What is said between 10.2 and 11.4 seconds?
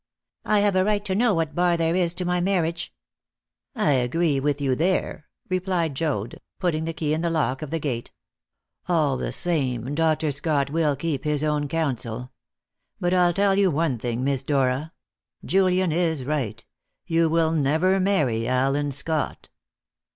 Scott will keep